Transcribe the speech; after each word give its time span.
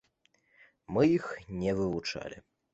Мы 0.97 1.03
іх 1.17 1.29
не 1.61 1.79
вывучалі. 1.83 2.37